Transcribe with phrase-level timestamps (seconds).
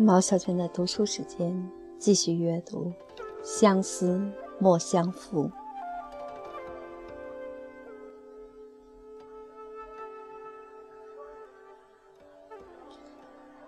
[0.00, 2.92] 毛小娟的读书时间，继续阅读
[3.42, 4.22] 《相思
[4.60, 5.50] 莫相负》。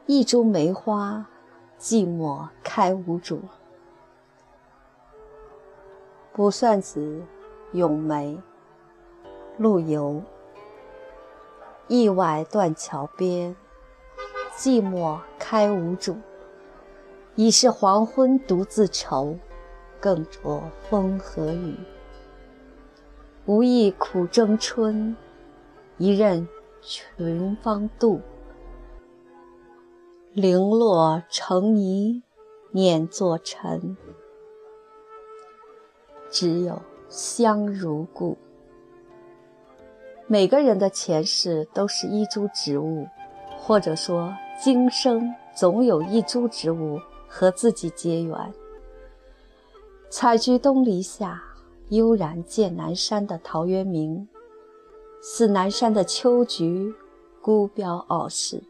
[0.06, 1.26] 一株梅花，
[1.80, 3.40] 寂寞开无主。
[6.32, 7.00] 卜算子·
[7.76, 8.38] 咏梅，
[9.58, 10.22] 陆游。
[11.88, 13.56] 驿外断桥边，
[14.56, 16.16] 寂寞开无主。
[17.36, 19.38] 已是黄昏独自愁，
[19.98, 21.74] 更着风和雨。
[23.46, 25.16] 无意苦争春，
[25.96, 26.46] 一任
[26.82, 28.20] 群芳妒。
[30.32, 32.22] 零落成泥
[32.72, 33.96] 碾作尘，
[36.30, 38.36] 只有香如故。
[40.26, 43.06] 每个人的前世都是一株植物，
[43.70, 48.36] 或者说今生总有一株植物和自己结缘。
[50.10, 51.40] 采菊东篱下，
[51.90, 54.26] 悠然见南山的陶渊明，
[55.22, 56.92] 似南山的秋菊，
[57.40, 58.60] 孤标傲世。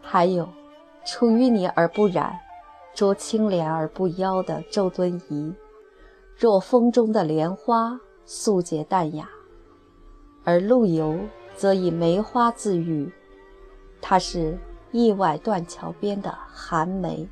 [0.00, 0.48] 还有
[1.06, 2.36] 出淤泥而不染，
[2.96, 5.54] 濯清涟而不妖的周敦颐，
[6.36, 9.30] 若风中的莲花，素洁淡雅。
[10.42, 11.16] 而陆游
[11.54, 13.08] 则以梅花自喻，
[14.02, 14.58] 它是
[14.90, 17.26] 驿外断桥边的寒梅，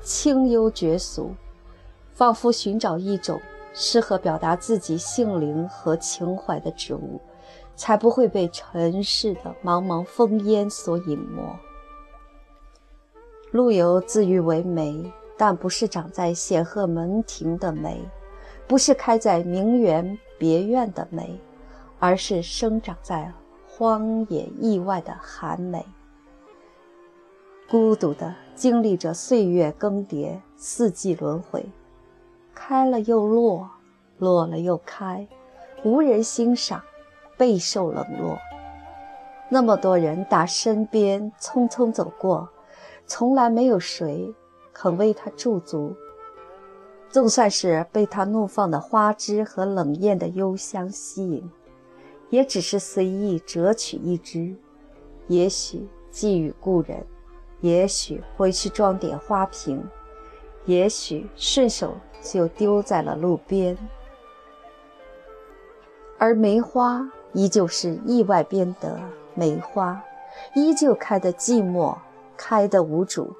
[0.00, 1.34] 清幽绝俗，
[2.14, 3.38] 仿佛寻找一种
[3.74, 7.20] 适合表达自己性灵和情怀的植物，
[7.74, 11.42] 才不会被尘世的茫茫风烟所隐没。
[13.50, 18.00] 陆游自喻为梅，但不是长在显赫门庭的梅，
[18.66, 21.38] 不是开在名园别院的梅。
[21.98, 23.32] 而是生长在
[23.66, 25.82] 荒野意外的寒梅，
[27.68, 31.66] 孤独地经历着岁月更迭、四季轮回，
[32.54, 33.68] 开了又落，
[34.18, 35.26] 落了又开，
[35.82, 36.80] 无人欣赏，
[37.36, 38.38] 备受冷落。
[39.48, 42.48] 那么多人打身边匆匆走过，
[43.04, 44.32] 从来没有谁
[44.72, 45.92] 肯为他驻足。
[47.10, 51.50] 纵算是被他怒放的花枝和冷艳的幽香吸引。
[52.30, 54.56] 也只是随意折取一枝，
[55.28, 57.06] 也许寄予故人，
[57.66, 59.82] 也许回去装点花瓶，
[60.66, 63.76] 也许顺手就丢在了路边。
[66.16, 69.00] 而梅花依旧是意外边的
[69.34, 70.00] 梅花，
[70.54, 71.96] 依旧开得寂寞，
[72.36, 73.34] 开得无主。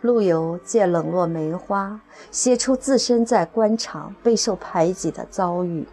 [0.00, 2.00] 陆游借冷落梅花，
[2.32, 5.86] 写出自身在官场备受排挤的遭遇。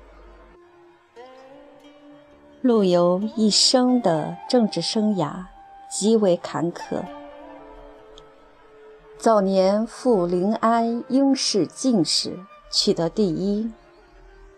[2.61, 5.45] 陆游一生的政治生涯
[5.97, 7.01] 极为坎坷。
[9.17, 12.37] 早年赴临安应试进士，
[12.69, 13.71] 取得第一，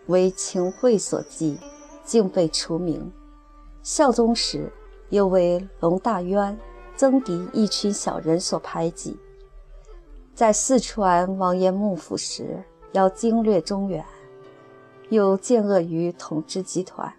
[0.06, 1.60] 为秦桧所忌，
[2.02, 3.12] 竟被除名。
[3.84, 4.72] 孝宗时，
[5.10, 6.58] 又为龙大渊、
[6.96, 9.16] 曾迪一群小人所排挤。
[10.34, 14.04] 在四川王爷幕府时，要经略中原，
[15.10, 17.14] 又见恶于统治集团。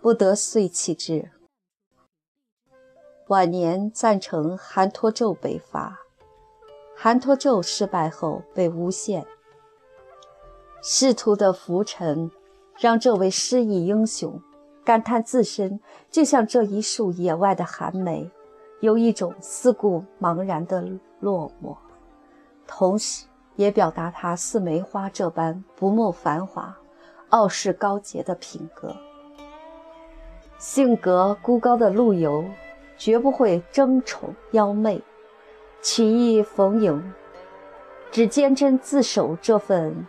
[0.00, 1.28] 不得遂弃之。
[3.30, 6.00] 晚年赞成韩托胄北伐，
[6.96, 9.24] 韩托胄失败后被诬陷。
[10.82, 12.28] 仕途的浮沉，
[12.80, 14.42] 让这位失意英雄
[14.84, 15.78] 感叹自身
[16.10, 18.28] 就像这一树野外的寒梅，
[18.80, 20.84] 有一种思故茫然的
[21.20, 21.76] 落寞，
[22.66, 26.76] 同时也表达他似梅花这般不慕繁华、
[27.28, 28.92] 傲视高洁的品格。
[30.58, 32.44] 性格孤高的陆游，
[33.00, 35.02] 绝不会争宠邀媚，
[35.80, 37.14] 曲意逢迎，
[38.10, 40.06] 只坚贞自守这份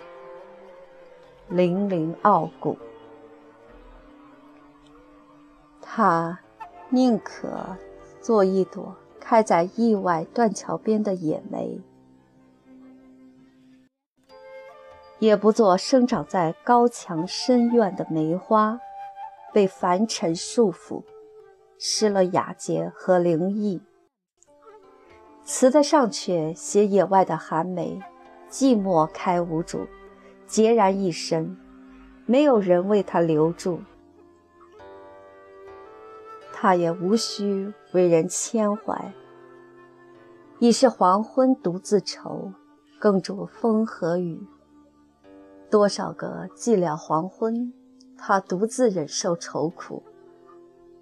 [1.50, 2.78] 凛凛傲骨。
[5.80, 6.38] 他
[6.90, 7.78] 宁可
[8.20, 11.80] 做一朵开在意外断桥边的野梅，
[15.20, 18.82] 也不做生长在高墙深院的梅花。
[19.54, 21.04] 被凡尘束缚，
[21.84, 23.82] 失了雅洁和灵意。
[25.44, 28.00] 词的上阙写野外的寒梅，
[28.52, 29.88] 寂寞开无主，
[30.48, 31.58] 孑然一身，
[32.28, 33.80] 没有人为他留住，
[36.54, 39.16] 他也无需为人牵怀。
[40.60, 42.54] 已是黄昏独自愁，
[43.00, 44.40] 更著风和雨。
[45.72, 47.74] 多少个寂寥黄昏。
[48.24, 50.04] 他独自忍受愁苦，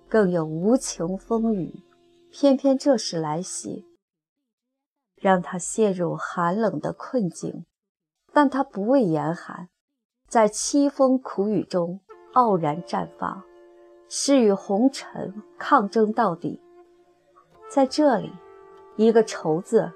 [0.09, 1.83] 更有无情风雨
[2.31, 3.85] 偏偏这时来袭，
[5.15, 7.65] 让他陷入寒冷的困境。
[8.33, 9.69] 但他不畏严寒，
[10.27, 11.99] 在凄风苦雨中
[12.33, 13.43] 傲然绽放，
[14.07, 16.59] 誓与红尘抗争到底。
[17.69, 18.31] 在这里，
[18.95, 19.91] 一个“愁”字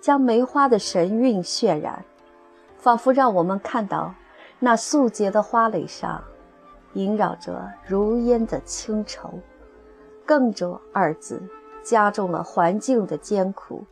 [0.00, 2.06] 将梅花的神韵渲染，
[2.78, 4.14] 仿佛让我们看到
[4.58, 6.24] 那素洁的花蕾上
[6.94, 9.38] 萦绕着如烟的清愁。
[10.28, 11.40] 更着二字
[11.82, 13.82] 加重了环境的艰苦，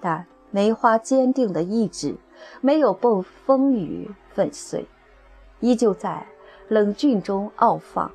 [0.00, 2.16] 但梅花坚定的意志。
[2.60, 4.84] 没有被风雨粉碎，
[5.60, 6.26] 依旧在
[6.66, 8.10] 冷峻中傲放，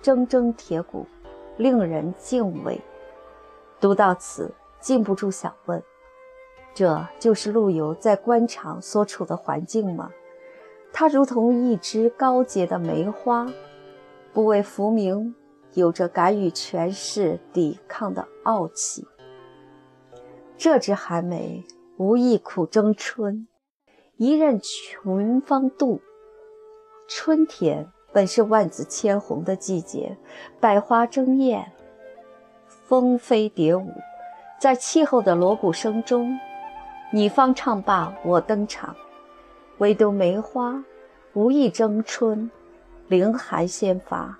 [0.00, 1.04] 铮铮铁骨，
[1.56, 2.80] 令人敬畏。
[3.80, 5.82] 读到此，禁不住想问：
[6.72, 10.12] 这就是陆游在官场所处的环境吗？
[10.92, 13.48] 他如同一枝高洁的梅花，
[14.32, 15.34] 不为浮名，
[15.76, 19.06] 有着敢与权势抵抗的傲气。
[20.56, 21.62] 这枝寒梅，
[21.98, 23.46] 无意苦争春。
[24.16, 26.00] 一任群芳妒。
[27.06, 30.16] 春天本是万紫千红的季节，
[30.58, 31.70] 百花争艳，
[32.66, 33.92] 蜂飞蝶舞，
[34.58, 36.38] 在气候的锣鼓声中，
[37.12, 38.96] 你方唱罢我登场。
[39.76, 40.82] 唯独梅花，
[41.34, 42.50] 无意争春，
[43.08, 44.38] 凌寒先发，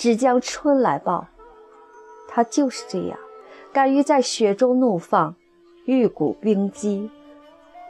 [0.00, 1.26] 只将春来报。
[2.26, 3.18] 它就是这样，
[3.70, 5.36] 敢于在雪中怒放，
[5.84, 7.10] 玉骨冰肌。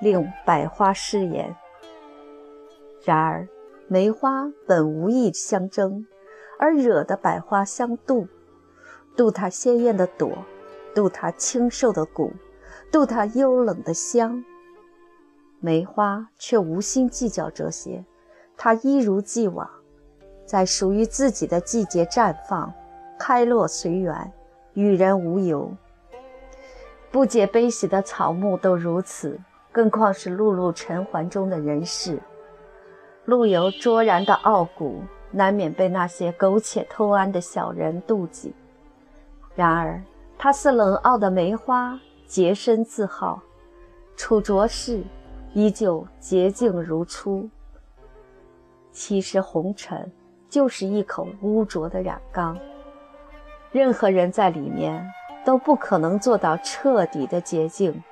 [0.00, 1.54] 令百花失颜。
[3.04, 3.46] 然而，
[3.86, 6.06] 梅花本无意相争，
[6.58, 8.26] 而惹得百花相妒，
[9.14, 10.32] 妒它鲜艳的朵，
[10.94, 12.32] 妒它清瘦的骨，
[12.90, 14.42] 妒它幽冷的香。
[15.60, 18.06] 梅花却无心计较这些，
[18.56, 19.70] 它一如既往，
[20.50, 22.74] 在属于自己的季节绽放，
[23.16, 24.32] 开落随缘，
[24.74, 25.72] 与人无尤。
[27.12, 29.38] 不解悲喜的草木都如此。
[29.70, 32.20] 更况是碌碌尘寰中的人世，
[33.26, 38.52] 陆游卓然的傲骨，难免被那些苟且偷安的小人妒忌。
[39.54, 40.02] 然而，
[40.36, 43.40] 他似冷傲的梅花，洁身自好，
[44.16, 45.04] 处浊世
[45.54, 47.48] 依旧洁净如初。
[48.90, 50.10] 其实，红尘
[50.50, 52.58] 就是一口污浊的染缸，
[53.70, 55.08] 任何人在里面
[55.44, 58.02] 都不可能做到彻底的洁净。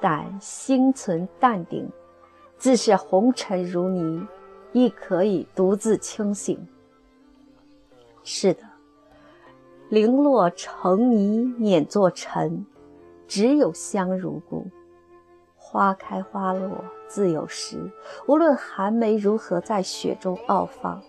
[0.00, 1.88] 但心存淡定，
[2.58, 4.26] 自是红尘如泥，
[4.72, 6.66] 亦可以独自清醒。
[8.24, 8.62] 是的，
[9.90, 12.66] 零落成泥碾作尘，
[13.28, 14.66] 只有香如故。
[15.56, 17.90] 花开花落自有时，
[18.26, 21.00] 无论寒梅如何在雪中傲放，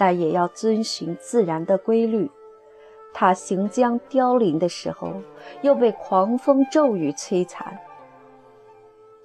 [0.00, 2.30] 但也要遵循自然的规律。
[3.12, 5.12] 它行将凋零的时候，
[5.60, 7.78] 又被狂风骤雨摧残。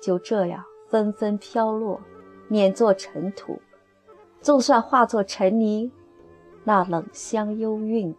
[0.01, 2.01] 就这样纷纷飘落，
[2.50, 3.57] 碾作尘土。
[4.42, 5.89] 就算化作尘泥，
[6.66, 8.13] 那冷香幽韵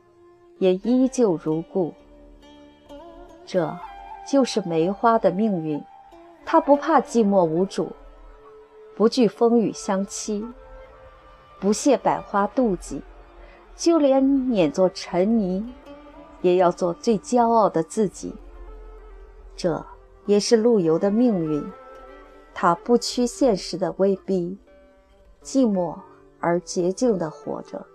[0.59, 1.93] 也依旧如故。
[3.45, 3.79] 这
[4.27, 5.85] 就是梅花的命运。
[6.47, 7.93] 它不怕寂寞无主，
[8.97, 10.43] 不惧风雨相欺，
[11.61, 13.03] 不屑百花妒忌，
[13.77, 15.73] 就连碾作尘泥，
[16.43, 18.35] 也要做最骄傲的自己。
[19.57, 19.85] 这。
[20.27, 21.65] 也是陆游的命运，
[22.53, 24.59] 他不屈现实的威逼，
[25.41, 25.97] 寂寞
[26.41, 27.87] 而洁净地活着。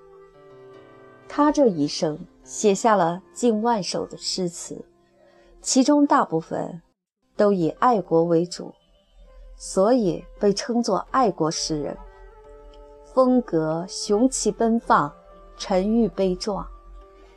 [1.28, 4.86] 他这一生写下了近万首的诗词，
[5.62, 6.82] 其中大部分
[7.36, 8.74] 都以爱国为主，
[9.58, 11.98] 所以被称作爱国诗人。
[13.14, 15.12] 风格雄奇奔放，
[15.58, 16.66] 沉郁悲壮，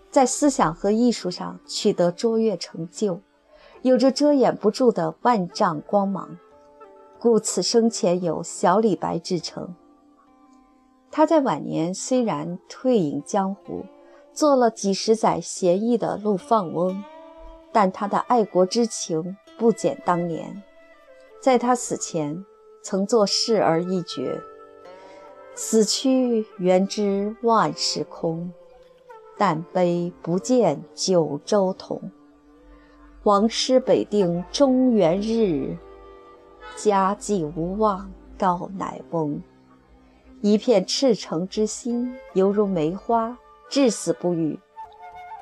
[0.09, 3.21] 在思想和艺术上取得卓越成就。
[3.83, 6.39] 有着遮掩不住的万丈光芒，
[7.19, 9.75] 故此生前有“小李白”之称。
[11.11, 13.85] 他在晚年虽然退隐江湖，
[14.33, 17.03] 做了几十载闲逸的陆放翁，
[17.73, 20.63] 但他的爱国之情不减当年。
[21.43, 22.45] 在他死前，
[22.83, 24.41] 曾作誓而一绝
[25.55, 28.53] ：“死去元知万事空，
[29.39, 32.11] 但悲不见九州同。”
[33.25, 35.79] 王师北定中原日，
[36.77, 39.41] 家祭无忘告乃翁。
[40.43, 43.39] 一片赤诚之心，犹如梅花，
[43.71, 44.59] 至死不渝。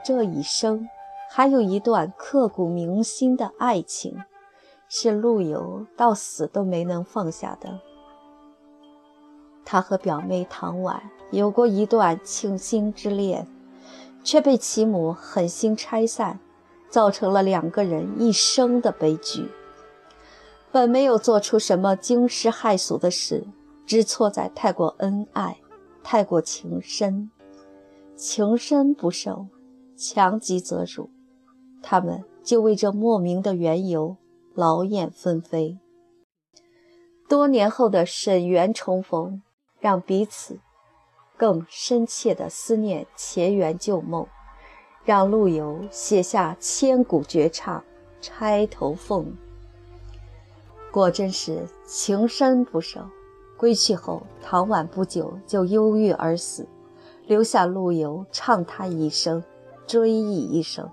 [0.04, 0.87] 这一生，
[1.31, 4.16] 还有一段刻骨铭心的爱情，
[4.88, 7.81] 是陆游到死都没能放下的。
[9.73, 13.47] 他和表妹唐婉有过一段倾心之恋，
[14.23, 16.38] 却被其母狠心拆散。
[16.91, 19.49] 造成了两个人一生的悲剧。
[20.71, 23.47] 本没有做出什么惊世骇俗的事，
[23.87, 25.57] 只错在太过恩爱，
[26.02, 27.31] 太过情深，
[28.14, 29.47] 情深不寿，
[29.97, 31.09] 强极则辱。
[31.81, 34.19] 他们就为这莫名的缘由
[34.55, 35.79] 劳燕分飞。
[37.26, 39.41] 多年后的沈园重逢，
[39.83, 40.61] 让彼此
[41.37, 44.29] 更深切地思念前缘旧梦，
[45.05, 47.81] 让陆游写下千古绝唱
[48.21, 49.25] 《钗头凤》。
[50.93, 53.01] 果真是情深不寿。
[53.57, 56.67] 归去后，唐婉不久就忧郁而死，
[57.27, 59.43] 留下陆游唱他一生，
[59.87, 60.89] 追忆一生。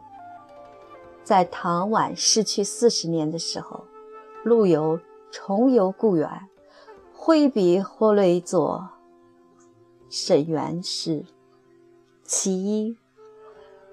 [1.24, 3.86] 在唐婉逝去四十年的时候，
[4.44, 5.00] 陆游
[5.32, 6.28] 重游故园，
[7.30, 8.90] 挥笔挥泪作
[10.10, 11.24] 沈园诗。
[12.24, 12.98] 其一：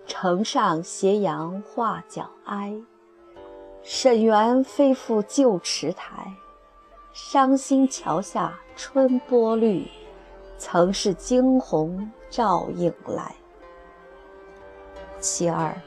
[0.06, 2.74] 城上斜阳画角哀。
[3.82, 6.32] 沈园飞复旧池台，
[7.12, 9.86] 伤心桥下春波绿，
[10.56, 13.36] 曾是惊鸿照影来。
[15.20, 15.78] 其二，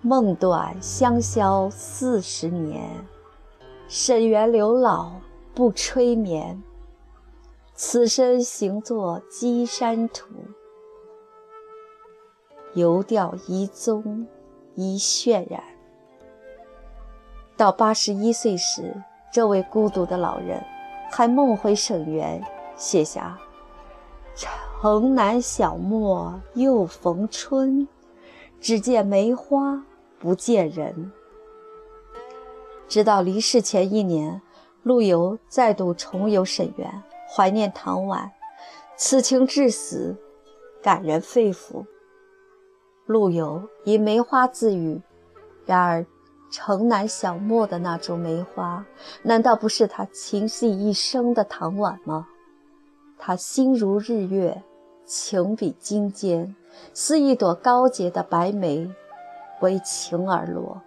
[0.00, 2.88] 梦断香消四十年，
[3.88, 5.10] 沈园柳老
[5.56, 6.62] 不吹眠。
[7.74, 10.26] 此身行作稽山图，
[12.74, 14.26] 游钓遗踪
[14.74, 15.64] 一渲染。
[17.56, 20.62] 到八十一岁时，这位孤独的老人
[21.10, 22.44] 还梦回沈园，
[22.76, 23.38] 写下
[24.36, 27.88] “城南小陌又逢春，
[28.60, 29.82] 只见梅花
[30.18, 31.12] 不见人”。
[32.88, 34.42] 直到离世前一年，
[34.86, 38.30] 陆游再度重游沈园，怀念唐婉，
[38.96, 40.16] 此情至死，
[40.80, 41.84] 感人肺腑。
[43.04, 45.02] 陆游以梅花自喻，
[45.64, 46.06] 然而。
[46.48, 48.86] 城南小陌的那株梅花，
[49.22, 52.28] 难道不是他情系一生的唐婉吗？
[53.18, 54.62] 他心如日月，
[55.04, 56.54] 情比金坚，
[56.94, 58.88] 似一朵高洁的白梅，
[59.60, 60.80] 为情而落。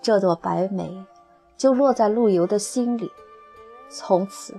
[0.00, 0.90] 这朵白梅
[1.60, 3.12] 就落在陆游的心里，
[3.90, 4.54] 从此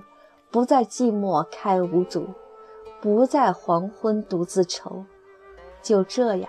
[0.52, 2.28] 不再寂寞开无主，
[3.00, 5.04] 不再黄昏独自愁。
[5.82, 6.48] 就这样，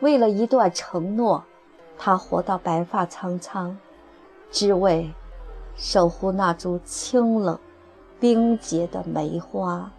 [0.00, 1.44] 为了一段承诺。
[1.96, 3.78] 他活到白发苍苍，
[4.50, 5.14] 只为
[5.76, 7.56] 守护那株清冷、
[8.18, 9.92] 冰洁的梅花。